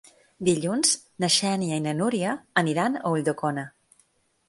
Dilluns 0.47 0.93
na 1.25 1.29
Xènia 1.35 1.79
i 1.81 1.85
na 1.89 1.95
Núria 2.01 2.35
aniran 2.65 2.99
a 3.01 3.15
Ulldecona. 3.15 3.71